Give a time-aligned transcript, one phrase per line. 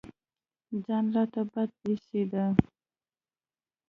[0.85, 2.31] ځان راته بد اېسېد.